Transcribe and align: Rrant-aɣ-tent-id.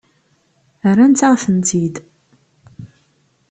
Rrant-aɣ-tent-id. 0.91 1.95